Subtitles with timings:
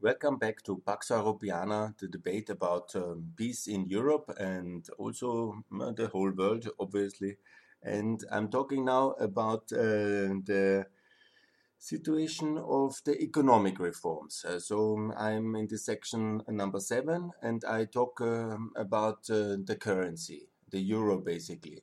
[0.00, 5.90] Welcome back to Pax Europiana, the debate about um, peace in Europe and also uh,
[5.90, 7.36] the whole world, obviously.
[7.82, 10.86] And I'm talking now about uh, the
[11.78, 14.44] situation of the economic reforms.
[14.44, 19.56] Uh, so um, I'm in the section number seven, and I talk um, about uh,
[19.66, 21.82] the currency, the euro, basically.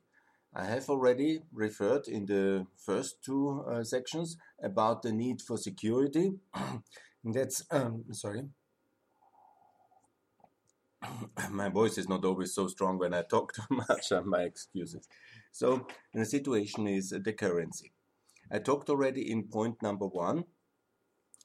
[0.54, 6.32] I have already referred in the first two uh, sections about the need for security.
[7.26, 8.42] That's um, sorry.
[11.50, 14.12] my voice is not always so strong when I talk too much.
[14.24, 15.08] my excuses.
[15.50, 17.92] So the situation is the currency.
[18.50, 20.44] I talked already in point number one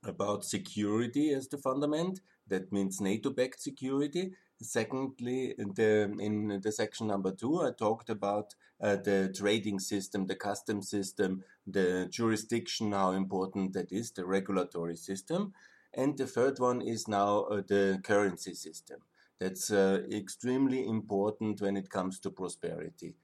[0.04, 2.22] about security as the fundament.
[2.48, 4.34] That means NATO-backed security.
[4.62, 10.36] Secondly, the, in the section number two, I talked about uh, the trading system, the
[10.36, 15.54] custom system, the jurisdiction, how important that is, the regulatory system.
[15.94, 19.00] And the third one is now uh, the currency system.
[19.40, 23.16] That's uh, extremely important when it comes to prosperity.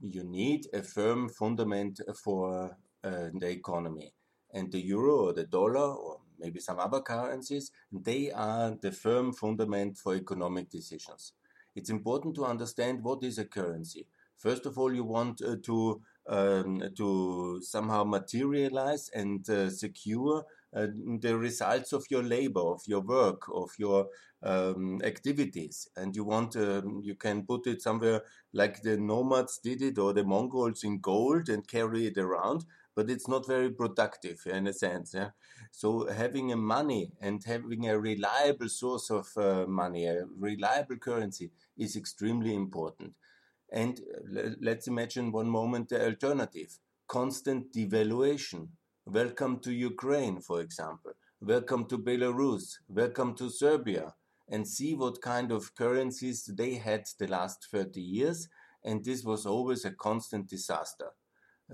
[0.00, 4.12] You need a firm fundament for uh, the economy.
[4.54, 9.32] And the euro or the dollar or maybe some other currencies, they are the firm
[9.32, 11.32] fundament for economic decisions.
[11.74, 14.06] It's important to understand what is a currency.
[14.38, 20.44] First of all, you want uh, to um, to somehow materialize and uh, secure
[20.74, 20.86] uh,
[21.20, 24.08] the results of your labor, of your work, of your
[24.42, 29.82] um, activities, and you want um, you can put it somewhere like the nomads did
[29.82, 32.64] it or the Mongols in gold and carry it around
[32.96, 35.12] but it's not very productive in a sense.
[35.14, 35.30] Yeah?
[35.70, 41.50] So having a money and having a reliable source of uh, money, a reliable currency,
[41.76, 43.12] is extremely important.
[43.70, 44.00] And
[44.36, 48.68] uh, let's imagine one moment the alternative: constant devaluation.
[49.08, 51.12] Welcome to Ukraine, for example.
[51.40, 52.78] Welcome to Belarus.
[52.88, 54.12] Welcome to Serbia.
[54.48, 58.48] And see what kind of currencies they had the last 30 years.
[58.82, 61.10] And this was always a constant disaster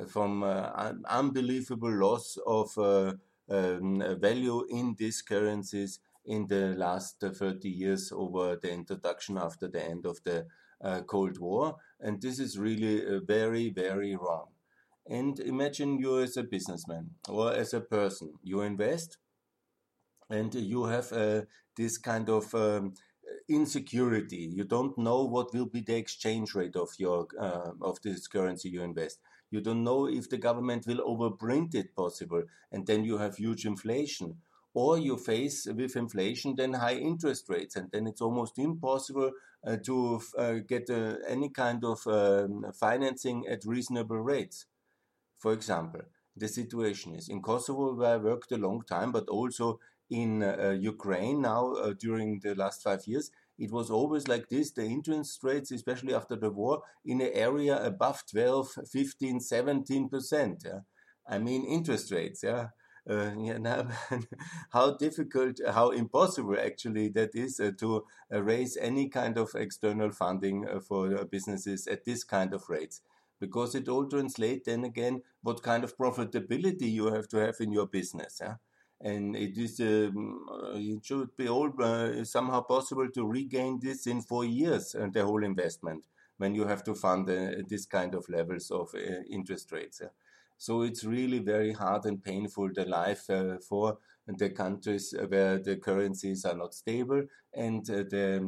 [0.08, 3.14] from uh, unbelievable loss of uh,
[3.48, 9.82] um, value in these currencies in the last 30 years over the introduction after the
[9.82, 10.44] end of the
[10.84, 11.76] uh, Cold War.
[11.98, 14.51] And this is really very, very wrong.
[15.08, 19.18] And imagine you as a businessman or as a person, you invest
[20.30, 21.42] and you have uh,
[21.76, 22.94] this kind of um,
[23.48, 24.50] insecurity.
[24.52, 28.70] You don't know what will be the exchange rate of your uh, of this currency
[28.70, 29.18] you invest.
[29.50, 33.66] You don't know if the government will overprint it possible, and then you have huge
[33.66, 34.36] inflation.
[34.74, 39.32] Or you face with inflation then high interest rates, and then it's almost impossible
[39.66, 44.64] uh, to uh, get uh, any kind of um, financing at reasonable rates.
[45.42, 46.02] For example,
[46.36, 50.76] the situation is in Kosovo, where I worked a long time, but also in uh,
[50.78, 55.42] Ukraine now uh, during the last five years, it was always like this the interest
[55.42, 60.64] rates, especially after the war, in an area above 12, 15, 17%.
[60.64, 60.80] Yeah?
[61.26, 62.44] I mean, interest rates.
[62.44, 62.68] Yeah.
[63.10, 63.88] Uh, yeah, now,
[64.70, 70.12] how difficult, how impossible actually that is uh, to uh, raise any kind of external
[70.12, 73.00] funding uh, for uh, businesses at this kind of rates.
[73.44, 77.72] Because it all translates then again what kind of profitability you have to have in
[77.72, 78.38] your business.
[78.40, 78.56] Yeah?
[79.02, 84.06] and it is um, uh, it should be all uh, somehow possible to regain this
[84.06, 86.04] in four years and uh, the whole investment
[86.38, 90.00] when you have to fund uh, this kind of levels of uh, interest rates.
[90.56, 93.98] So it's really very hard and painful the life uh, for
[94.28, 98.38] the countries where the currencies are not stable and the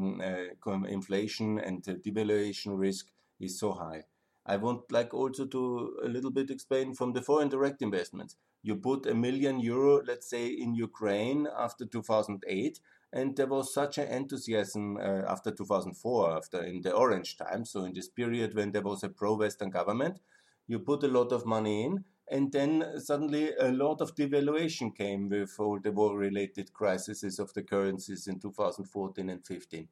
[0.67, 3.07] um, inflation and the devaluation risk
[3.41, 4.05] is so high.
[4.47, 8.77] I would like also to a little bit explain from the foreign direct investments you
[8.77, 12.81] put a million euro, let's say, in Ukraine after 2008,
[13.13, 17.85] and there was such an enthusiasm uh, after 2004, after in the orange time, so
[17.85, 20.19] in this period when there was a pro-Western government,
[20.67, 25.29] you put a lot of money in, and then suddenly a lot of devaluation came
[25.29, 29.89] with all the war-related crises of the currencies in 2014 and 15.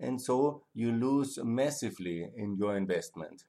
[0.00, 3.44] And so you lose massively in your investment.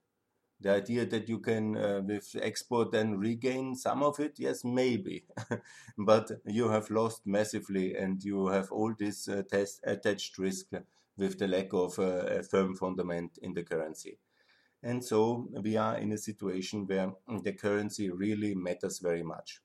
[0.59, 5.25] The idea that you can, uh, with export, then regain some of it, yes, maybe.
[5.97, 10.67] but you have lost massively and you have all this uh, test, attached risk
[11.15, 14.17] with the lack of uh, a firm fundament in the currency.
[14.83, 17.11] And so we are in a situation where
[17.43, 19.61] the currency really matters very much.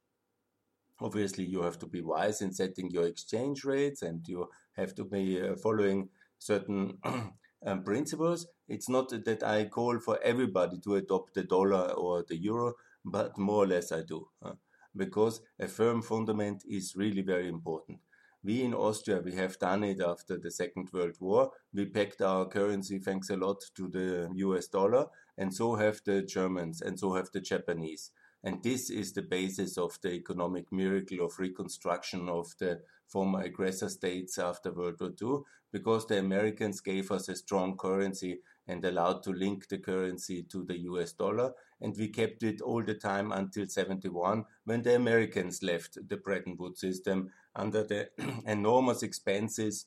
[1.01, 5.05] Obviously, you have to be wise in setting your exchange rates and you have to
[5.05, 6.99] be uh, following certain
[7.67, 8.47] um, principles.
[8.69, 12.75] It's not that I call for everybody to adopt the dollar or the euro,
[13.05, 14.53] but more or less I do, uh,
[14.97, 17.99] because a firm fundament is really very important.
[18.45, 21.53] We in Austria, we have done it after the Second World War.
[21.73, 25.07] We pegged our currency, thanks a lot to the US dollar,
[25.39, 28.11] and so have the Germans, and so have the Japanese.
[28.45, 33.89] And this is the basis of the economic miracle of reconstruction of the former aggressor
[33.89, 39.23] states after World War II, because the Americans gave us a strong currency and allowed
[39.23, 41.53] to link the currency to the US dollar.
[41.81, 46.57] And we kept it all the time until 71 when the Americans left the Bretton
[46.59, 48.09] Woods system under the
[48.47, 49.87] enormous expenses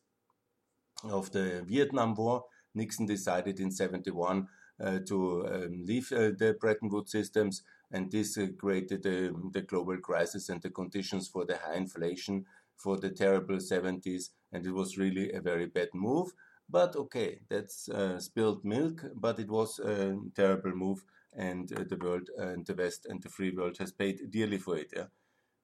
[1.03, 2.45] of the Vietnam War.
[2.73, 4.47] Nixon decided in 71
[4.83, 7.63] uh, to um, leave uh, the Bretton Woods systems,
[7.95, 12.45] and this uh, created the, global crisis and the conditions for the high inflation
[12.75, 16.33] for the terrible 70s, and it was really a very bad move.
[16.69, 21.95] But okay, that's uh, spilled milk, but it was a terrible move, and uh, the
[21.95, 24.91] world and the West and the free world has paid dearly for it.
[24.93, 25.07] Yeah?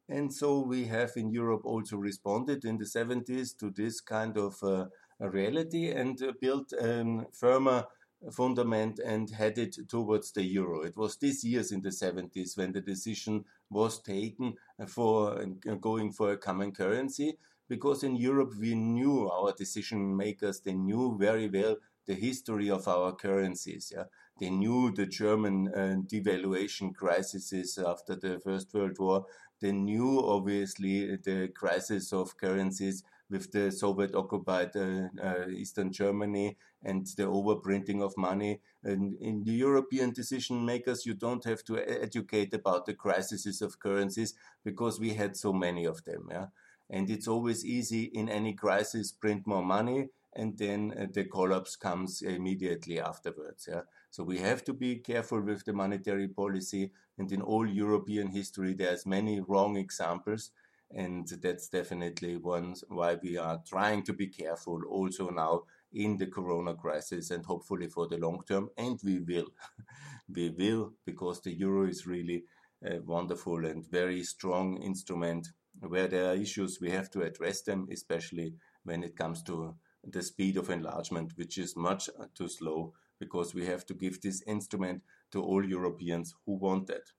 [0.08, 4.56] And so we have in Europe also responded in the 70s to this kind of
[4.64, 4.86] uh,
[5.20, 7.86] reality and uh, built a um, firmer
[8.32, 10.82] fundament and headed towards the euro.
[10.84, 14.56] It was these years in the 70s when the decision was taken
[14.88, 17.38] for uh, going for a common currency
[17.68, 22.88] because in Europe we knew our decision makers, they knew very well the history of
[22.88, 23.94] our currencies.
[23.96, 24.04] Yeah?
[24.40, 29.26] They knew the German uh, devaluation crises after the First World War.
[29.62, 36.58] They knew, obviously, the crisis of currencies with the Soviet occupied uh, uh, Eastern Germany
[36.84, 38.60] and the overprinting of money.
[38.84, 43.80] And in the European decision makers, you don't have to educate about the crises of
[43.80, 44.34] currencies
[44.64, 46.28] because we had so many of them.
[46.32, 46.48] Yeah?
[46.90, 51.76] And it's always easy in any crisis, print more money, and then uh, the collapse
[51.76, 53.68] comes immediately afterwards.
[53.70, 53.82] Yeah?
[54.10, 56.92] So we have to be careful with the monetary policy.
[57.18, 60.52] And in all European history, there's many wrong examples.
[60.94, 66.28] And that's definitely one why we are trying to be careful also now in the
[66.28, 68.70] corona crisis and hopefully for the long term.
[68.78, 69.48] And we will.
[70.34, 72.46] we will because the euro is really
[72.84, 75.48] a wonderful and very strong instrument.
[75.80, 80.22] Where there are issues, we have to address them, especially when it comes to the
[80.22, 85.04] speed of enlargement, which is much too slow because we have to give this instrument
[85.32, 87.12] to all Europeans who want it.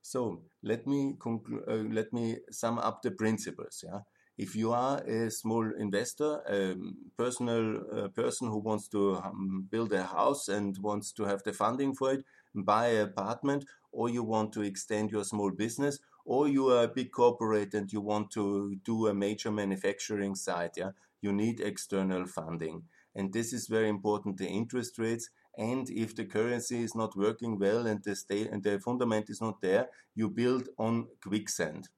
[0.00, 1.64] So let me conclude.
[1.68, 3.84] Uh, let me sum up the principles.
[3.84, 4.00] Yeah,
[4.38, 6.76] if you are a small investor, a
[7.16, 11.94] personal person who wants to um, build a house and wants to have the funding
[11.94, 12.24] for it,
[12.54, 16.88] buy an apartment, or you want to extend your small business, or you are a
[16.88, 20.90] big corporate and you want to do a major manufacturing site, yeah,
[21.22, 22.82] you need external funding.
[23.14, 25.30] And this is very important, the interest rates.
[25.56, 29.40] And if the currency is not working well and the state and the fundament is
[29.40, 31.88] not there, you build on quicksand.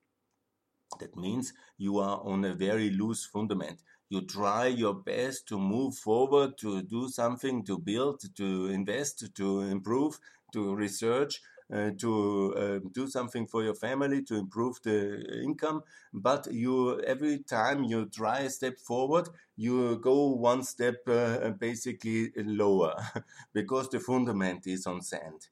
[0.98, 3.82] That means you are on a very loose fundament.
[4.08, 9.60] You try your best to move forward, to do something, to build, to invest, to
[9.60, 10.18] improve,
[10.52, 11.40] to research,
[11.72, 15.82] uh, to uh, do something for your family to improve the income.
[16.14, 22.30] But you every time you try a step forward you go one step uh, basically
[22.36, 22.94] lower
[23.52, 25.48] because the fundament is on sand.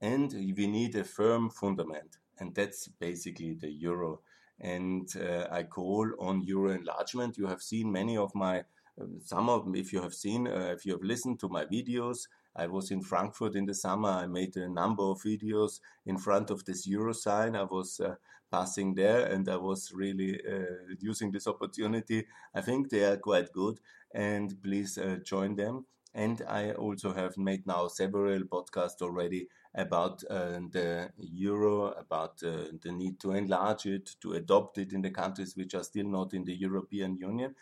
[0.00, 2.18] And we need a firm fundament.
[2.38, 4.20] And that's basically the euro
[4.62, 8.60] and uh, i call on euro enlargement you have seen many of my
[9.00, 11.64] uh, some of them, if you have seen uh, if you have listened to my
[11.64, 14.10] videos I was in Frankfurt in the summer.
[14.10, 17.56] I made a number of videos in front of this euro sign.
[17.56, 18.16] I was uh,
[18.50, 22.26] passing there and I was really uh, using this opportunity.
[22.54, 23.80] I think they are quite good
[24.14, 25.86] and please uh, join them.
[26.14, 32.64] And I also have made now several podcasts already about uh, the euro, about uh,
[32.82, 36.34] the need to enlarge it, to adopt it in the countries which are still not
[36.34, 37.54] in the European Union.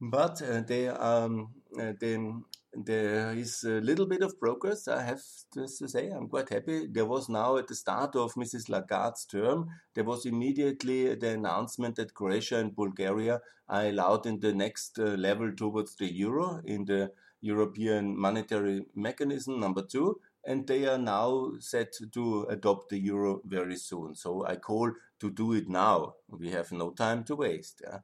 [0.00, 2.44] But uh, they, um, then
[2.76, 6.08] there is a little bit of progress, I have to say.
[6.08, 6.86] I'm quite happy.
[6.86, 8.68] There was now at the start of Mrs.
[8.68, 14.52] Lagarde's term, there was immediately the announcement that Croatia and Bulgaria are allowed in the
[14.52, 17.12] next uh, level towards the euro in the
[17.44, 20.20] European monetary mechanism number two.
[20.46, 24.14] And they are now set to adopt the euro very soon.
[24.14, 26.14] So I call to do it now.
[26.28, 27.82] We have no time to waste.
[27.82, 28.00] Yeah?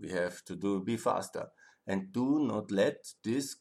[0.00, 1.46] We have to do be faster
[1.86, 3.56] and do not let this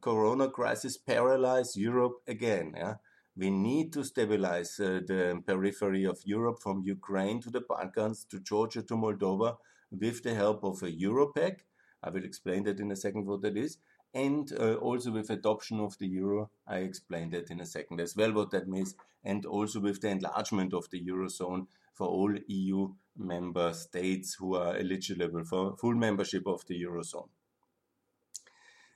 [0.00, 2.74] corona crisis paralyze Europe again.
[2.76, 2.94] Yeah?
[3.36, 8.40] We need to stabilize uh, the periphery of Europe from Ukraine to the Balkans to
[8.40, 9.56] Georgia to Moldova
[9.90, 11.60] with the help of a Europact.
[12.02, 13.78] I will explain that in a second what that is.
[14.14, 18.14] And uh, also with adoption of the euro, I explain that in a second as
[18.14, 18.94] well what that means.
[19.24, 24.76] And also with the enlargement of the eurozone for all EU member states who are
[24.76, 27.28] eligible for full membership of the Eurozone.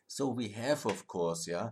[0.06, 1.70] So we have, of course, yeah,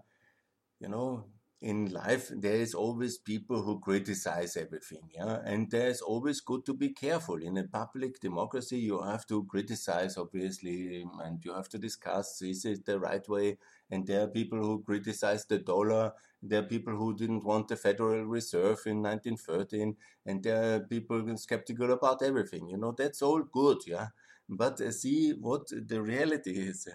[0.80, 1.24] you know,
[1.71, 5.38] in life there is always people who criticize everything yeah?
[5.44, 7.37] And there's always good to be careful.
[7.42, 12.64] In a public democracy you have to criticize obviously and you have to discuss is
[12.66, 13.59] it the right way?
[13.90, 16.12] And there are people who criticize the dollar.
[16.42, 21.37] There are people who didn't want the federal reserve in 1913 and there are people
[21.38, 22.92] skeptical about everything you know?
[22.92, 24.09] That's all good yeah?
[24.49, 26.87] But uh, see what the reality is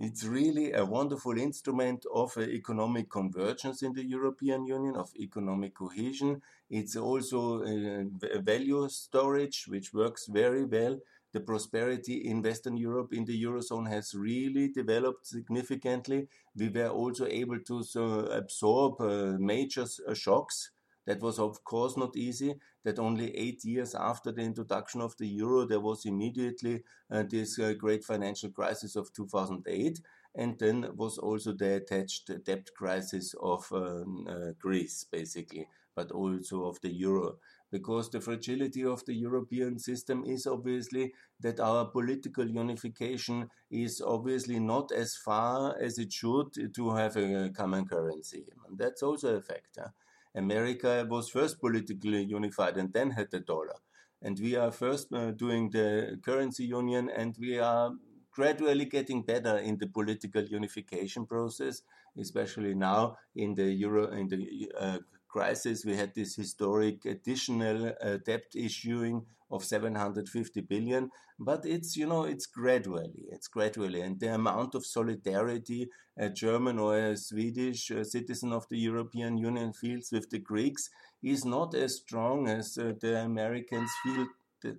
[0.00, 5.74] it's really a wonderful instrument of uh, economic convergence in the European Union, of economic
[5.74, 6.40] cohesion.
[6.70, 10.98] It's also a value storage, which works very well.
[11.34, 16.28] The prosperity in Western Europe, in the Eurozone, has really developed significantly.
[16.56, 20.70] We were also able to so, absorb uh, major uh, shocks
[21.10, 22.54] that was, of course, not easy.
[22.84, 27.58] That only eight years after the introduction of the euro, there was immediately uh, this
[27.58, 30.00] uh, great financial crisis of 2008.
[30.36, 36.66] And then was also the attached debt crisis of um, uh, Greece, basically, but also
[36.66, 37.38] of the euro
[37.72, 44.58] because the fragility of the European system is obviously that our political unification is obviously
[44.58, 48.44] not as far as it should to have a common currency.
[48.68, 49.92] And that's also a factor.
[50.34, 53.76] America was first politically unified and then had the dollar.
[54.22, 57.92] And we are first uh, doing the currency union and we are
[58.32, 61.82] gradually getting better in the political unification process,
[62.18, 64.98] especially now in the euro in the uh,
[65.30, 65.84] crisis.
[65.84, 72.24] We had this historic additional uh, debt issuing of 750 billion, but it's you know
[72.24, 75.88] it's gradually, it's gradually, and the amount of solidarity
[76.20, 80.90] a German or a Swedish uh, citizen of the European Union feels with the Greeks
[81.22, 84.26] is not as strong as uh, the Americans feel.
[84.60, 84.76] The,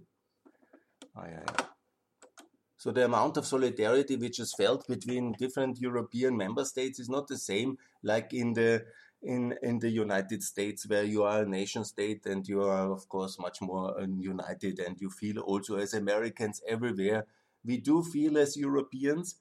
[1.17, 1.65] oh, yeah, yeah.
[2.77, 7.27] So the amount of solidarity which is felt between different European member states is not
[7.27, 8.86] the same like in the
[9.22, 13.08] in in the United States, where you are a nation state and you are of
[13.08, 17.25] course much more uh, united, and you feel also as Americans everywhere.
[17.63, 19.36] We do feel as Europeans,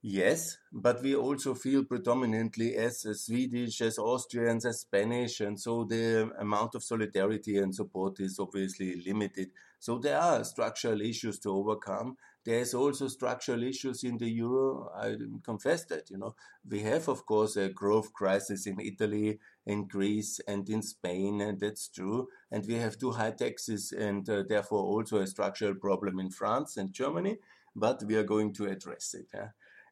[0.00, 6.30] yes, but we also feel predominantly as Swedish, as Austrians, as Spanish, and so the
[6.38, 9.50] amount of solidarity and support is obviously limited.
[9.80, 14.88] So there are structural issues to overcome, there's also structural issues in the euro.
[14.96, 16.36] I confess that, you know,
[16.66, 21.58] we have, of course, a growth crisis in Italy, in Greece, and in Spain, and
[21.58, 22.28] that's true.
[22.52, 26.76] And we have too high taxes, and uh, therefore also a structural problem in France
[26.76, 27.38] and Germany.
[27.74, 29.30] But we are going to address it.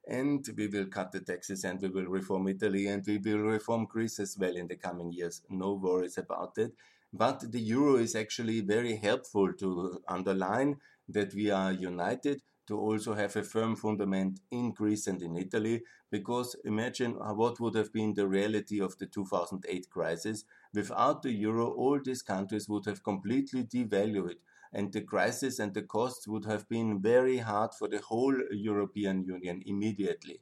[0.06, 3.86] And we will cut the taxes, and we will reform Italy, and we will reform
[3.86, 5.42] Greece as well in the coming years.
[5.50, 6.72] No worries about that.
[7.12, 10.76] But the euro is actually very helpful to underline
[11.08, 15.82] that we are united to also have a firm fundament in Greece and in Italy,
[16.10, 20.44] because imagine what would have been the reality of the 2008 crisis.
[20.72, 24.36] Without the euro, all these countries would have completely devalued,
[24.72, 29.24] and the crisis and the costs would have been very hard for the whole European
[29.24, 30.40] Union immediately.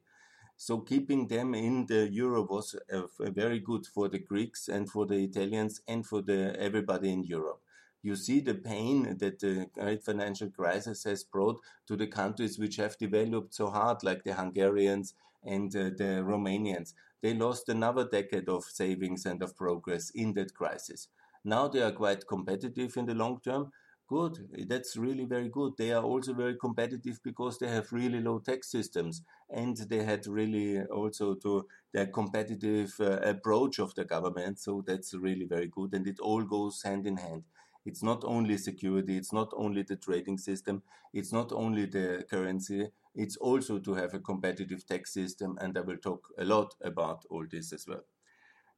[0.56, 5.06] So keeping them in the euro was uh, very good for the Greeks and for
[5.06, 7.60] the Italians and for the everybody in Europe
[8.02, 12.76] you see the pain that the great financial crisis has brought to the countries which
[12.76, 16.94] have developed so hard, like the Hungarians and uh, the Romanians.
[17.22, 21.08] They lost another decade of savings and of progress in that crisis.
[21.44, 23.70] Now they are quite competitive in the long term.
[24.08, 25.72] Good, that's really very good.
[25.78, 30.26] They are also very competitive because they have really low tax systems and they had
[30.26, 34.58] really also to their competitive uh, approach of the government.
[34.58, 37.44] So that's really very good, and it all goes hand in hand.
[37.84, 42.88] It's not only security, it's not only the trading system, it's not only the currency,
[43.14, 47.24] it's also to have a competitive tax system, and I will talk a lot about
[47.30, 48.04] all this as well.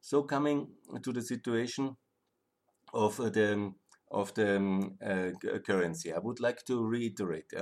[0.01, 0.69] So coming
[1.03, 1.97] to the situation
[2.93, 3.73] of the
[4.11, 5.31] of the um, uh,
[5.67, 7.53] currency, I would like to reiterate.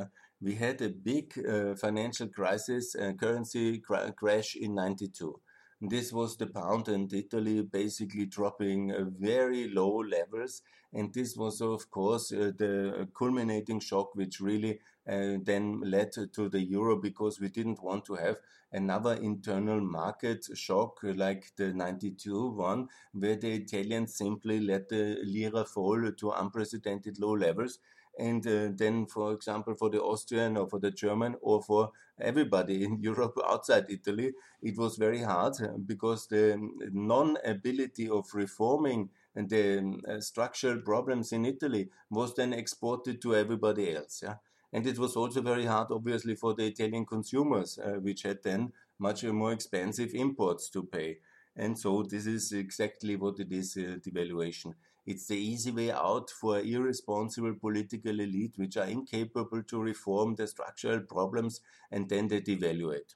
[0.41, 5.41] We had a big uh, financial crisis, uh, currency cr crash in '92.
[5.83, 10.63] This was the pound and Italy basically dropping uh, very low levels.
[10.95, 16.49] And this was, of course, uh, the culminating shock, which really uh, then led to
[16.49, 18.37] the euro because we didn't want to have
[18.73, 25.65] another internal market shock like the 92 one, where the Italians simply let the lira
[25.67, 27.79] fall to unprecedented low levels
[28.19, 31.91] and uh, then for example for the austrian or for the german or for
[32.21, 36.57] everybody in europe outside italy it was very hard uh, because the
[36.93, 43.35] non ability of reforming and the uh, structural problems in Italy was then exported to
[43.35, 44.21] everybody else.
[44.23, 44.37] Yeah?
[44.73, 48.73] And it was also very hard, obviously, for the Italian consumers, uh, which had then
[48.99, 51.19] much more expensive imports to pay.
[51.57, 54.75] And so this is exactly what it is, uh, devaluation.
[55.05, 60.47] It's the easy way out for irresponsible political elite which are incapable to reform the
[60.47, 63.15] structural problems and then they devaluate.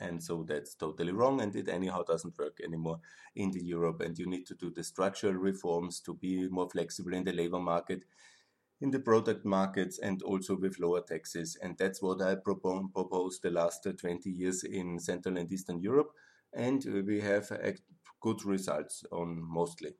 [0.00, 3.00] And so that's totally wrong, and it anyhow doesn't work anymore
[3.34, 4.00] in the Europe.
[4.00, 7.58] And you need to do the structural reforms to be more flexible in the labor
[7.58, 8.04] market,
[8.80, 11.58] in the product markets, and also with lower taxes.
[11.60, 16.12] And that's what I proposed the last 20 years in Central and Eastern Europe.
[16.52, 17.50] And we have
[18.20, 19.94] good results on mostly.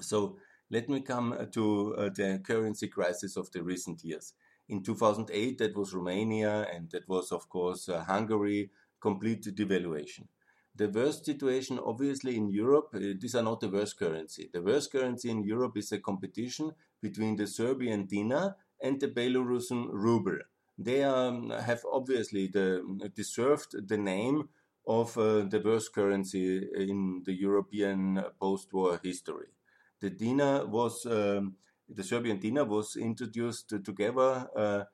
[0.00, 0.38] So
[0.70, 4.34] let me come to uh, the currency crisis of the recent years.
[4.68, 10.26] In 2008, that was Romania, and that was, of course, uh, Hungary, complete devaluation.
[10.74, 14.50] The worst situation, obviously, in Europe, uh, these are not the worst currency.
[14.52, 19.88] The worst currency in Europe is a competition between the Serbian dinar and the Belarusian
[19.90, 20.38] ruble.
[20.76, 22.82] They um, have obviously the,
[23.14, 24.48] deserved the name
[24.86, 29.55] of uh, the worst currency in the European post war history.
[30.00, 31.56] The dinar was um,
[31.88, 34.84] the Serbian dinar was introduced together uh,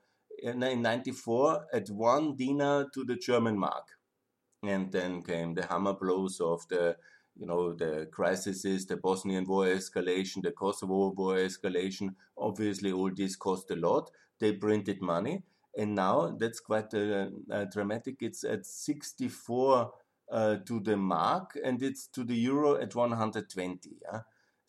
[0.42, 3.88] in 94 at one dinar to the German mark.
[4.62, 6.97] And then came the hammer blows of the,
[7.37, 12.14] you know, the crises, the Bosnian war escalation, the Kosovo war escalation.
[12.37, 14.11] Obviously, all this cost a lot.
[14.38, 15.42] They printed money.
[15.76, 18.16] And now that's quite uh, uh, dramatic.
[18.21, 19.92] It's at 64
[20.30, 23.90] uh, to the mark and it's to the euro at 120.
[24.02, 24.21] Yeah?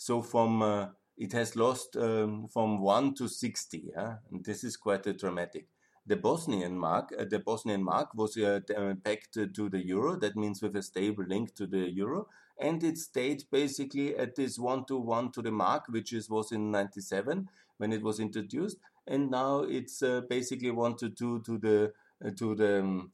[0.04, 3.92] So from uh, it has lost um, from 1 to 60.
[3.96, 4.16] Yeah?
[4.30, 5.68] And this is quite a dramatic.
[6.06, 8.60] The Bosnian mark, uh, the Bosnian mark was uh,
[9.06, 10.18] pegged to the euro.
[10.18, 12.28] That means with a stable link to the euro,
[12.60, 16.52] and it stayed basically at this one to one to the mark, which is was
[16.52, 21.58] in 97 when it was introduced, and now it's uh, basically one to two to
[21.58, 21.94] the
[22.26, 23.12] uh, to the um,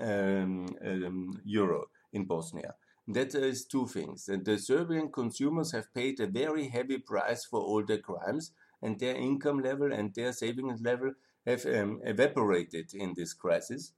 [0.00, 2.74] um, um, euro in Bosnia.
[3.06, 4.26] That is two things.
[4.26, 9.14] The Serbian consumers have paid a very heavy price for all the crimes, and their
[9.14, 11.12] income level and their savings level
[11.46, 13.92] have um, evaporated in this crisis.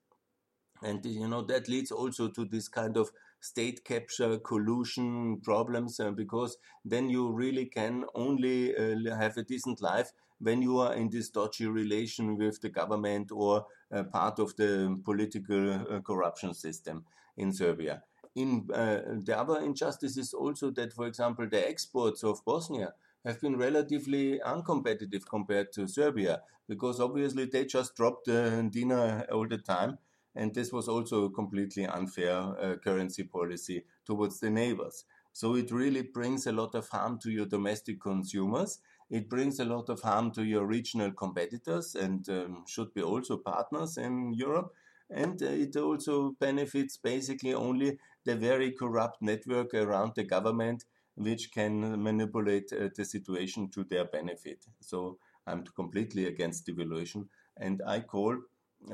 [0.83, 6.11] And you know that leads also to this kind of state capture collusion problems uh,
[6.12, 11.11] because then you really can only uh, have a decent life when you are in
[11.11, 17.05] this dodgy relation with the government or uh, part of the political uh, corruption system
[17.37, 18.03] in Serbia
[18.35, 22.94] in uh, the other injustice is also that, for example, the exports of Bosnia
[23.25, 29.47] have been relatively uncompetitive compared to Serbia because obviously they just dropped the dinar all
[29.47, 29.99] the time.
[30.37, 35.05] And this was also a completely unfair uh, currency policy towards the neighbors.
[35.33, 38.81] So it really brings a lot of harm to your domestic consumers.
[39.11, 43.37] It brings a lot of harm to your regional competitors and um, should be also
[43.37, 44.73] partners in Europe.
[45.11, 50.84] And uh, it also benefits basically only the very corrupt network around the government
[51.16, 54.64] which can manipulate uh, the situation to their benefit.
[54.80, 58.37] So I'm completely against devaluation and I call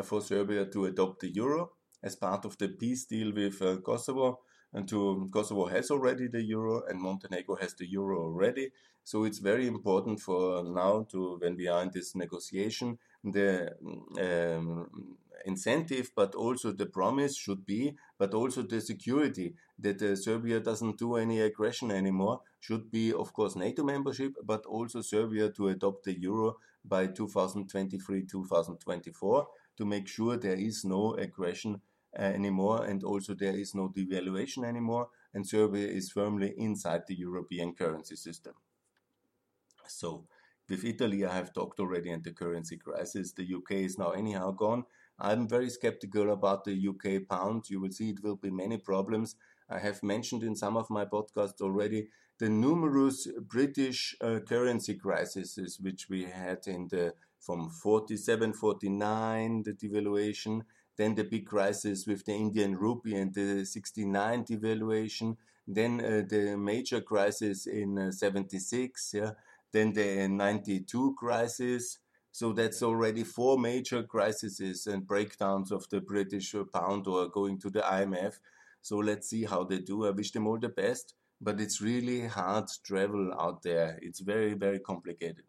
[0.04, 1.70] for Serbia to adopt the euro
[2.02, 4.40] as part of the peace deal with uh, Kosovo.
[4.72, 8.70] And to Kosovo has already the euro and Montenegro has the euro already.
[9.02, 13.72] So it's very important for now to when we are in this negotiation, the
[14.20, 20.60] um, incentive, but also the promise should be, but also the security that uh, Serbia
[20.60, 25.68] doesn't do any aggression anymore should be, of course, NATO membership, but also Serbia to
[25.68, 31.80] adopt the euro by 2023 2024 to make sure there is no aggression
[32.18, 37.14] uh, anymore and also there is no devaluation anymore and Serbia is firmly inside the
[37.14, 38.54] European currency system.
[39.86, 40.26] So,
[40.68, 43.32] with Italy, I have talked already and the currency crisis.
[43.32, 44.84] The UK is now anyhow gone.
[45.20, 47.68] I'm very skeptical about the UK pound.
[47.68, 49.36] You will see it will be many problems.
[49.68, 52.08] I have mentioned in some of my podcasts already
[52.40, 59.72] the numerous British uh, currency crises which we had in the from 47, 49, the
[59.72, 60.62] devaluation,
[60.96, 66.56] then the big crisis with the Indian rupee and the 69 devaluation, then uh, the
[66.56, 69.32] major crisis in uh, 76, yeah,
[69.72, 71.98] then the 92 crisis,
[72.32, 77.70] so that's already four major crises and breakdowns of the British pound or going to
[77.70, 78.38] the IMF.
[78.82, 80.06] So let's see how they do.
[80.06, 83.98] I wish them all the best, but it's really hard travel out there.
[84.00, 85.44] It's very, very complicated.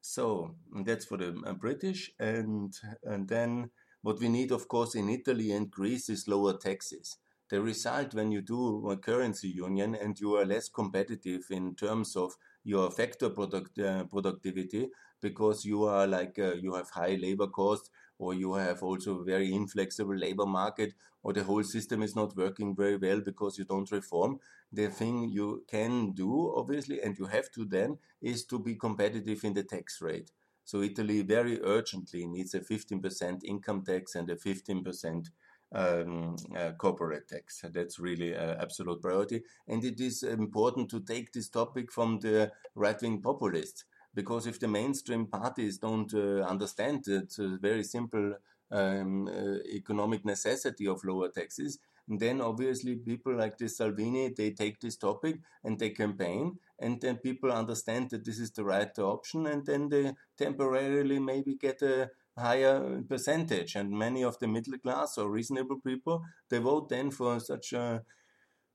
[0.00, 5.08] So that's for the uh, British, and and then what we need, of course, in
[5.08, 7.18] Italy and Greece is lower taxes.
[7.50, 12.16] The result when you do a currency union and you are less competitive in terms
[12.16, 12.32] of
[12.64, 14.88] your factor product, uh, productivity
[15.22, 19.24] because you are like uh, you have high labor costs or you have also a
[19.24, 23.64] very inflexible labor market or the whole system is not working very well because you
[23.64, 24.38] don't reform
[24.72, 29.44] the thing you can do obviously and you have to then is to be competitive
[29.44, 30.30] in the tax rate
[30.64, 35.30] so italy very urgently needs a 15% income tax and a 15%
[35.74, 37.64] um, uh, corporate tax.
[37.72, 39.42] That's really an absolute priority.
[39.66, 44.58] And it is important to take this topic from the right wing populists because if
[44.60, 48.34] the mainstream parties don't uh, understand the very simple
[48.70, 54.80] um, uh, economic necessity of lower taxes, then obviously people like this Salvini they take
[54.80, 59.46] this topic and they campaign, and then people understand that this is the right option,
[59.46, 63.76] and then they temporarily maybe get a higher percentage.
[63.76, 68.02] And many of the middle class or reasonable people they vote then for such a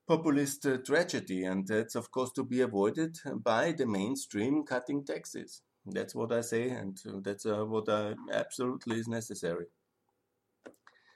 [0.08, 5.62] populist uh, tragedy, and that's of course to be avoided by the mainstream cutting taxes.
[5.86, 9.66] That's what I say, and uh, that's uh, what I, absolutely is necessary.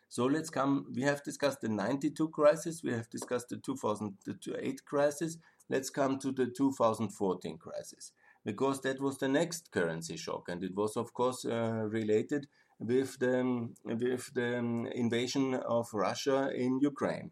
[0.09, 0.87] So let's come.
[0.93, 5.37] We have discussed the 92 crisis, we have discussed the 2008 crisis.
[5.69, 8.11] Let's come to the 2014 crisis,
[8.43, 13.19] because that was the next currency shock, and it was, of course, uh, related with
[13.19, 14.55] the, with the
[14.93, 17.31] invasion of Russia in Ukraine.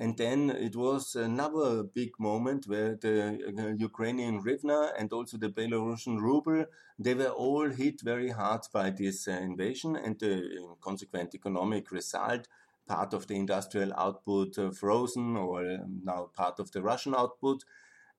[0.00, 3.16] And then it was another big moment where the
[3.58, 6.66] uh, Ukrainian hryvnia and also the Belarusian ruble,
[6.98, 11.90] they were all hit very hard by this uh, invasion and the uh, consequent economic
[11.90, 12.46] result.
[12.86, 17.64] Part of the industrial output frozen, or um, now part of the Russian output,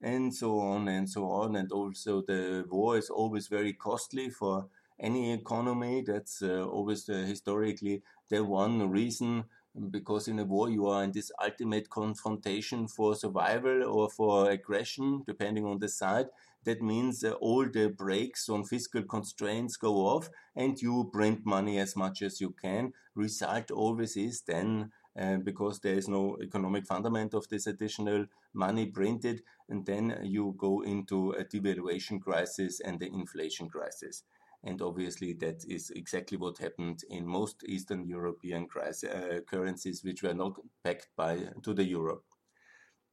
[0.02, 1.56] and so on and so on.
[1.56, 4.68] And also, the war is always very costly for
[5.00, 6.04] any economy.
[6.06, 9.46] That's uh, always uh, historically the one reason
[9.90, 15.24] because in a war you are in this ultimate confrontation for survival or for aggression,
[15.26, 16.28] depending on the side.
[16.66, 21.80] That means uh, all the brakes on fiscal constraints go off and you print money
[21.80, 22.94] as much as you can.
[23.16, 28.86] Result always is then uh, because there is no economic fundament of this additional money
[28.86, 34.24] printed, and then you go into a devaluation crisis and the inflation crisis.
[34.64, 40.22] And obviously, that is exactly what happened in most Eastern European crisis, uh, currencies which
[40.22, 42.24] were not pegged by to the euro.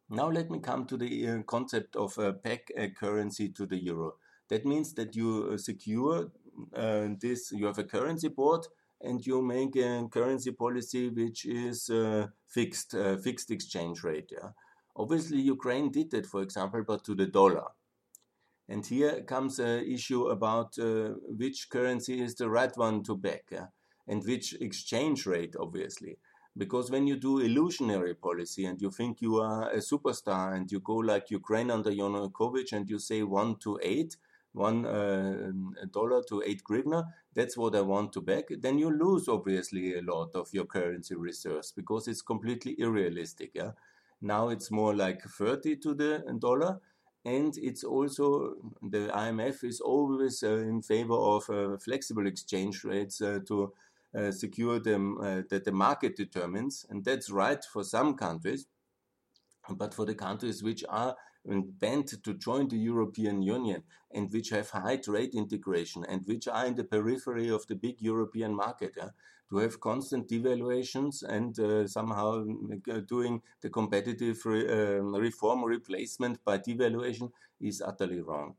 [0.09, 3.77] Now, let me come to the uh, concept of a peg a currency to the
[3.77, 4.15] euro.
[4.49, 6.31] That means that you uh, secure
[6.75, 8.67] uh, this, you have a currency board
[9.01, 14.31] and you make a currency policy which is uh, fixed, uh, fixed exchange rate.
[14.33, 14.51] Yeah?
[14.97, 17.67] Obviously, Ukraine did that, for example, but to the dollar.
[18.69, 23.45] And here comes an issue about uh, which currency is the right one to back
[23.51, 23.67] yeah?
[24.09, 26.19] and which exchange rate, obviously.
[26.57, 30.81] Because when you do illusionary policy and you think you are a superstar and you
[30.81, 34.17] go like Ukraine under Yanukovych and you say one to eight,
[34.53, 35.53] one uh,
[35.93, 40.03] dollar to eight hryvnia, that's what I want to back, then you lose obviously a
[40.03, 43.51] lot of your currency reserves because it's completely unrealistic.
[43.55, 43.73] Yeah?
[44.23, 46.81] Now it's more like 30 to the dollar
[47.27, 53.21] and it's also the IMF is always uh, in favor of uh, flexible exchange rates
[53.21, 53.73] uh, to
[54.31, 55.19] secure them
[55.51, 58.67] that the market determines, and that's right for some countries,
[59.69, 61.15] but for the countries which are
[61.47, 63.83] bent to join the European Union
[64.13, 68.01] and which have high trade integration and which are in the periphery of the big
[68.01, 68.93] European market.
[68.97, 69.11] Yeah?
[69.51, 72.45] To have constant devaluations and uh, somehow
[73.07, 77.31] doing the competitive re, um, reform replacement by devaluation
[77.61, 78.57] is utterly wrong.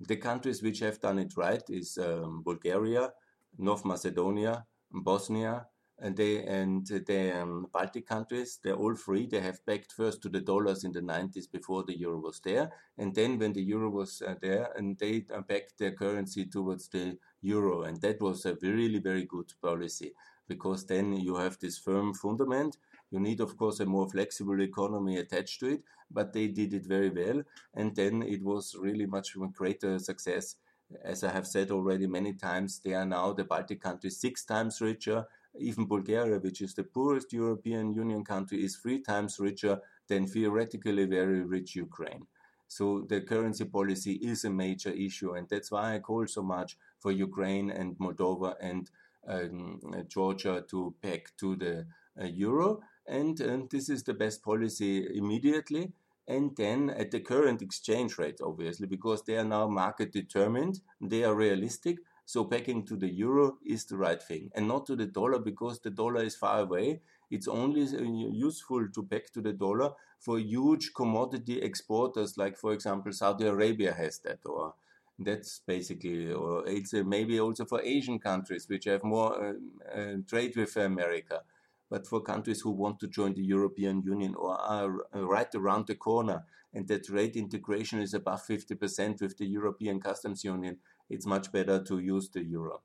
[0.00, 3.12] The countries which have done it right is um, Bulgaria,
[3.58, 5.66] North Macedonia, Bosnia,
[6.00, 9.26] and they and the um, Baltic countries, they're all free.
[9.26, 12.70] They have backed first to the dollars in the 90s before the euro was there,
[12.96, 16.88] and then when the euro was uh, there, and they uh, backed their currency towards
[16.88, 20.14] the euro, and that was a really very good policy
[20.46, 22.76] because then you have this firm fundament.
[23.10, 26.86] You need, of course, a more flexible economy attached to it, but they did it
[26.86, 27.42] very well,
[27.74, 30.56] and then it was really much greater success.
[31.04, 34.80] As I have said already many times, they are now the Baltic countries six times
[34.80, 35.26] richer
[35.58, 41.04] even Bulgaria, which is the poorest European Union country, is three times richer than theoretically
[41.04, 42.26] very rich Ukraine.
[42.66, 46.76] So the currency policy is a major issue, and that's why I call so much
[47.00, 48.90] for Ukraine and Moldova and
[49.26, 51.86] um, Georgia to peg to the
[52.20, 52.80] uh, euro.
[53.06, 55.92] And, and this is the best policy immediately.
[56.26, 61.24] And then at the current exchange rate, obviously, because they are now market determined, they
[61.24, 61.96] are realistic,
[62.28, 65.80] So backing to the euro is the right thing and not to the dollar because
[65.80, 67.00] the dollar is far away.
[67.30, 72.74] It's only uh, useful to back to the dollar for huge commodity exporters, like, for
[72.74, 74.74] example, Saudi Arabia has that, or
[75.18, 80.14] that's basically, or it's uh, maybe also for Asian countries which have more uh, uh,
[80.28, 81.40] trade with America.
[81.88, 85.86] But for countries who want to join the European Union or are uh, right around
[85.86, 90.76] the corner, and that trade integration is above 50% with the European Customs Union,
[91.08, 92.82] it's much better to use the euro.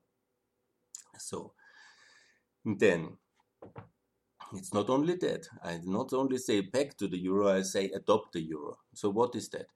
[1.18, 1.54] So
[2.66, 3.18] then
[4.54, 5.48] it's not only that.
[5.64, 8.78] I not only say back to the euro, I say adopt the euro.
[8.94, 9.68] So what is that?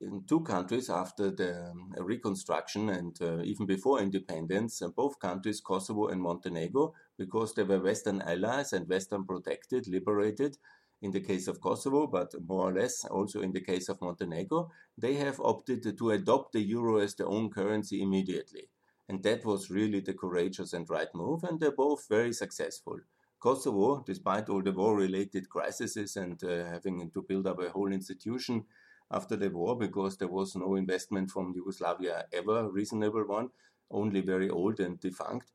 [0.00, 5.60] In two countries after the um, reconstruction and uh, even before independence, uh, both countries,
[5.60, 10.56] Kosovo and Montenegro, because they were Western allies and Western protected, liberated,
[11.02, 14.70] in the case of Kosovo, but more or less also in the case of Montenegro,
[14.98, 18.68] they have opted to adopt the euro as their own currency immediately.
[19.08, 22.98] And that was really the courageous and right move, and they're both very successful.
[23.40, 27.90] Kosovo, despite all the war related crises and uh, having to build up a whole
[27.90, 28.64] institution
[29.10, 33.48] after the war, because there was no investment from Yugoslavia ever, reasonable one,
[33.90, 35.50] only very old and defunct,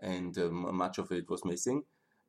[0.00, 1.82] and um, much of it was missing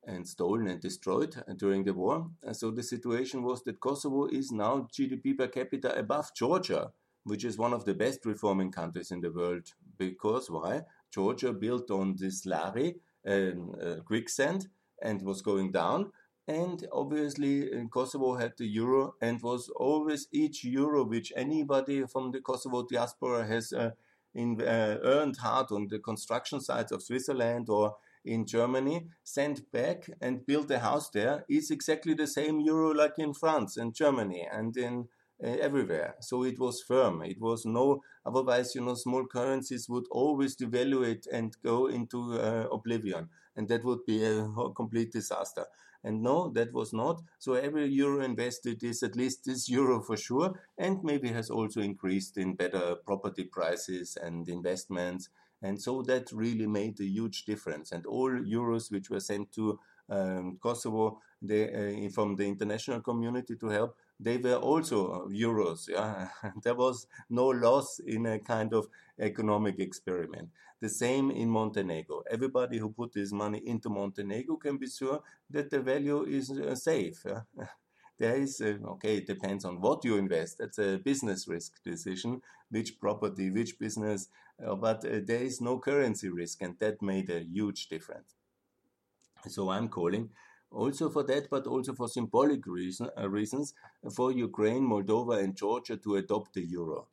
[0.06, 2.30] and stolen and destroyed during the war.
[2.42, 6.92] And so the situation was that Kosovo is now GDP per capita above Georgia,
[7.24, 9.72] which is one of the best reforming countries in the world.
[9.98, 10.82] Because why?
[11.12, 14.68] Georgia built on this lari, um, uh, quicksand,
[15.02, 16.12] and was going down.
[16.48, 22.40] And obviously, Kosovo had the euro, and was always each euro which anybody from the
[22.40, 23.90] Kosovo diaspora has uh,
[24.32, 30.10] in, uh, earned hard on the construction sites of Switzerland or in Germany, sent back
[30.20, 34.46] and built a house there is exactly the same euro like in France and Germany
[34.50, 35.08] and in
[35.42, 36.14] uh, everywhere.
[36.20, 37.22] So it was firm.
[37.22, 42.68] It was no, otherwise, you know, small currencies would always devaluate and go into uh,
[42.72, 43.28] oblivion.
[43.54, 45.66] And that would be a complete disaster.
[46.02, 47.20] And no, that was not.
[47.38, 51.80] So every euro invested is at least this euro for sure, and maybe has also
[51.80, 55.28] increased in better property prices and investments
[55.62, 57.92] and so that really made a huge difference.
[57.92, 63.56] And all euros which were sent to um, Kosovo they, uh, from the international community
[63.56, 65.88] to help, they were also euros.
[65.88, 66.28] Yeah?
[66.62, 68.86] there was no loss in a kind of
[69.18, 70.50] economic experiment.
[70.80, 72.22] The same in Montenegro.
[72.30, 76.74] Everybody who put this money into Montenegro can be sure that the value is uh,
[76.74, 77.24] safe.
[77.26, 77.66] Yeah?
[78.18, 80.58] there is a, okay it depends on what you invest.
[80.58, 84.28] That's a business risk decision which property which business
[84.64, 88.34] uh, but uh, there is no currency risk and that made a huge difference.
[89.48, 90.30] So i'm calling
[90.70, 93.72] also for that but also for symbolic reason, uh, reasons
[94.14, 97.08] for ukraine moldova and georgia to adopt the euro.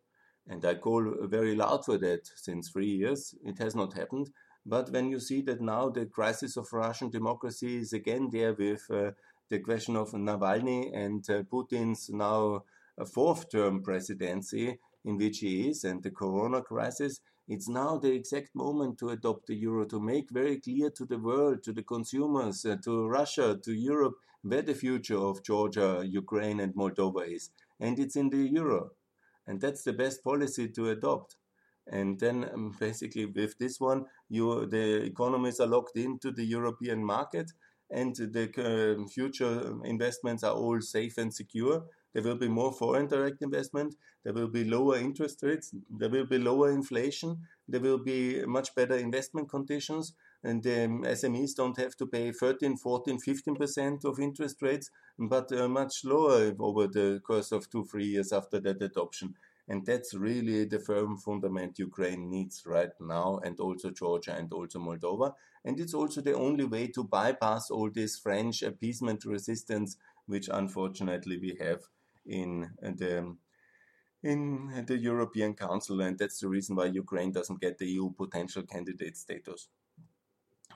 [0.47, 1.03] And i call
[1.37, 3.33] very loud for that since three years.
[3.45, 4.31] It has not happened.
[4.65, 8.85] But when you see that now the crisis of russian democracy is again there with
[8.91, 9.11] uh,
[9.53, 12.63] the question of Navalny and uh, Putin's now
[12.97, 18.11] uh, fourth term presidency in which he is and the corona crisis, it's now the
[18.11, 21.83] exact moment to adopt the euro, to make very clear to the world, to the
[21.83, 27.51] consumers, uh, to Russia, to Europe, where the future of Georgia, Ukraine, and Moldova is.
[27.79, 28.89] And it's in the euro.
[29.45, 31.35] And that's the best policy to adopt.
[31.91, 37.05] And then um, basically with this one, you, the economies are locked into the European
[37.05, 37.51] market
[37.93, 41.86] and the uh, future investments are all safe and secure.
[42.13, 43.95] There will be more foreign direct investment.
[44.23, 45.73] There will be lower interest rates.
[45.89, 47.38] There will be lower inflation.
[47.67, 50.13] There will be much better investment conditions.
[50.43, 55.67] And um, SMEs don't have to pay 13, 14, 15% of interest rates, but uh,
[55.69, 59.36] much lower over the course of two, three years after that adoption.
[59.67, 64.80] And that's really the firm fundament Ukraine needs right now, and also Georgia and also
[64.80, 65.34] Moldova.
[65.63, 69.95] And it's also the only way to bypass all this French appeasement resistance,
[70.26, 71.82] which unfortunately we have
[72.26, 73.36] in the
[74.23, 78.63] in the European Council, and that's the reason why Ukraine doesn't get the EU potential
[78.63, 79.67] candidate status.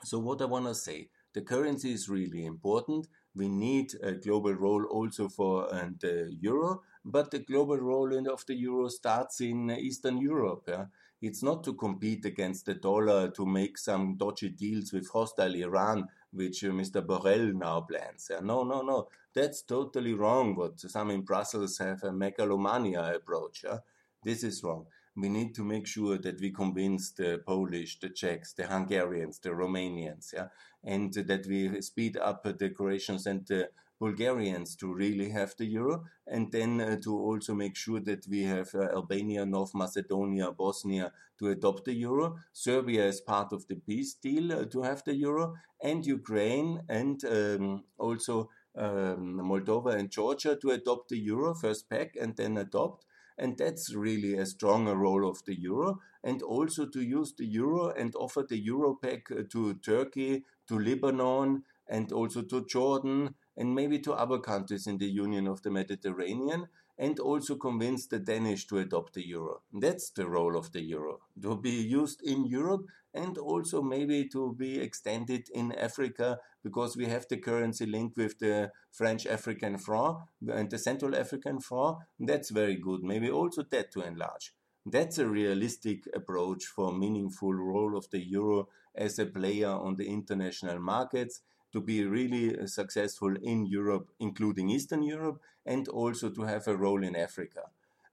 [0.04, 3.08] So, what I want to say the currency is really important.
[3.36, 8.46] We need a global role also for uh, the euro, but the global role of
[8.46, 10.66] the euro starts in Eastern Europe.
[10.68, 10.86] Yeah?
[11.22, 16.08] It's not to compete against the dollar to make some dodgy deals with hostile Iran,
[16.32, 17.02] which uh, Mr.
[17.06, 18.28] Borrell now plans.
[18.30, 18.42] Yeah?
[18.42, 19.08] No, no, no.
[19.34, 20.56] That's totally wrong.
[20.56, 23.64] What some in Brussels have a megalomania approach.
[23.64, 23.80] Yeah?
[24.24, 24.86] This is wrong
[25.18, 29.50] we need to make sure that we convince the Polish, the Czechs, the Hungarians, the
[29.50, 30.50] Romanians, yeah,
[30.84, 36.06] and that we speed up the Croatians and the Bulgarians to really have the euro,
[36.28, 41.12] and then uh, to also make sure that we have uh, Albania, North Macedonia, Bosnia
[41.40, 45.16] to adopt the euro, Serbia as part of the peace deal uh, to have the
[45.16, 51.90] euro, and Ukraine and um, also um, Moldova and Georgia to adopt the euro first
[51.90, 53.06] pack and then adopt.
[53.40, 56.00] And that's really a stronger role of the euro.
[56.24, 60.80] And also to use the euro and offer the euro pack uh, to Turkey, to
[60.80, 65.72] Lebanon, and also to Jordan, and maybe to other countries in the Union of the
[65.72, 66.68] Mediterranean,
[66.98, 69.62] and also convince the Danish to adopt the euro.
[69.72, 74.56] That's the role of the euro to be used in Europe and also maybe to
[74.58, 80.18] be extended in Africa because we have the currency link with the French African franc
[80.48, 81.98] and the Central African franc.
[82.20, 83.04] That's very good.
[83.04, 84.54] Maybe also that to enlarge.
[84.86, 90.08] That's a realistic approach for meaningful role of the euro as a player on the
[90.08, 91.42] international markets
[91.74, 96.76] to be really uh, successful in Europe, including Eastern Europe, and also to have a
[96.76, 97.64] role in Africa.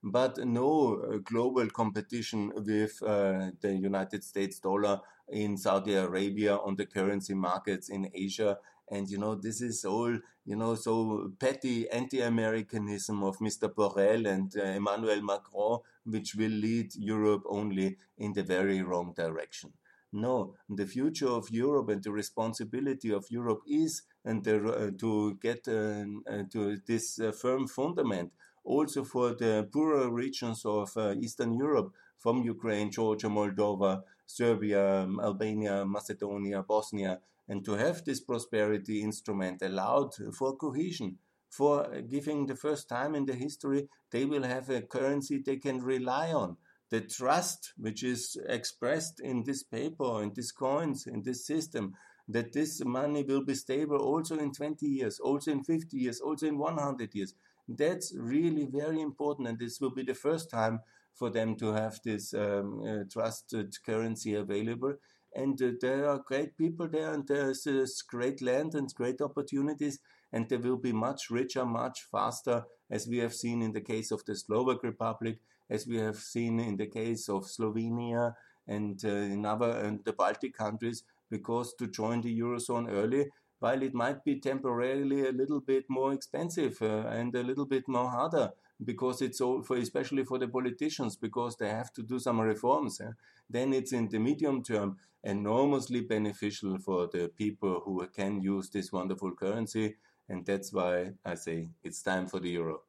[0.03, 6.75] But no uh, global competition with uh, the United States dollar in Saudi Arabia on
[6.75, 8.59] the currency markets in Asia.
[8.91, 10.13] And you know, this is all,
[10.45, 13.73] you know, so petty anti Americanism of Mr.
[13.73, 19.73] Borrell and uh, Emmanuel Macron, which will lead Europe only in the very wrong direction.
[20.15, 25.37] No, the future of Europe and the responsibility of Europe is and the, uh, to
[25.41, 28.31] get uh, uh, to this firm fundament.
[28.63, 35.85] Also for the poorer regions of Eastern Europe from Ukraine, Georgia, Moldova, Serbia, um, Albania,
[35.85, 41.17] Macedonia, Bosnia, and to have this prosperity instrument allowed for cohesion,
[41.49, 45.81] for giving the first time in the history they will have a currency they can
[45.83, 46.55] rely on
[46.95, 51.93] the trust which is expressed in this paper, in these coins, in this system,
[52.29, 56.47] that this money will be stable also in 20 years, also in 50 years, also
[56.47, 57.33] in 100 years.
[57.67, 60.79] That's really very important, and this will be the first time
[61.13, 64.93] for them to have this um, uh, trusted currency available.
[65.35, 69.99] And uh, there are great people there, and there's uh, great land and great opportunities,
[70.31, 74.11] and they will be much richer, much faster, as we have seen in the case
[74.11, 78.35] of the Slovak Republic as we have seen in the case of Slovenia
[78.67, 83.27] and uh, in other and the Baltic countries, because to join the eurozone early,
[83.59, 87.87] while it might be temporarily a little bit more expensive uh, and a little bit
[87.87, 88.51] more harder,
[88.83, 92.99] because it's all for especially for the politicians because they have to do some reforms.
[93.01, 93.11] Eh?
[93.49, 98.91] Then it's in the medium term enormously beneficial for the people who can use this
[98.91, 99.95] wonderful currency,
[100.29, 102.81] and that's why I say it's time for the euro.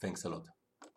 [0.00, 0.57] Thanks a lot.